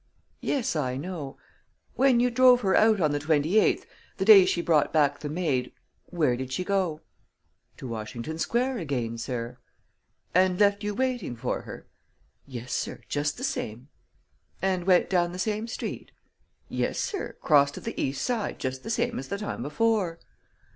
"Yes, 0.39 0.75
I 0.75 0.97
know. 0.97 1.37
When 1.93 2.19
you 2.19 2.31
drove 2.31 2.61
her 2.61 2.75
out 2.75 2.99
on 2.99 3.11
the 3.11 3.19
28th 3.19 3.83
the 4.17 4.25
day 4.25 4.45
she 4.45 4.59
brought 4.59 4.91
back 4.91 5.19
the 5.19 5.29
maid 5.29 5.73
where 6.07 6.35
did 6.35 6.51
she 6.51 6.63
go?" 6.63 7.01
"To 7.77 7.87
Washington 7.87 8.39
Square 8.39 8.79
again, 8.79 9.19
sir." 9.19 9.59
"And 10.33 10.59
left 10.59 10.83
you 10.83 10.95
waiting 10.95 11.35
for 11.35 11.61
her?" 11.61 11.85
"Yes, 12.47 12.73
sir; 12.73 13.01
just 13.09 13.37
th' 13.37 13.45
same." 13.45 13.89
"And 14.59 14.87
went 14.87 15.07
down 15.07 15.33
the 15.33 15.37
same 15.37 15.67
street?" 15.67 16.09
"Yes, 16.67 16.97
sir; 16.99 17.33
crossed 17.39 17.75
to 17.75 17.81
th' 17.81 17.93
east 17.95 18.23
side 18.25 18.57
just 18.57 18.83
th' 18.83 18.91
same 18.91 19.19
as 19.19 19.27
th' 19.27 19.37
time 19.37 19.61
before." 19.61 20.19